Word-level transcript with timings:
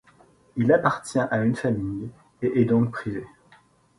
Il 0.57 0.73
appartient 0.73 1.19
à 1.19 1.37
une 1.45 1.55
famille 1.55 2.09
et 2.41 2.61
est 2.61 2.65
donc 2.65 2.89
privé. 2.91 3.23